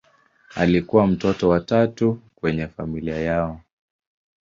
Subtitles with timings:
[0.55, 3.61] Alikuwa mtoto wa tatu kwenye familia yao.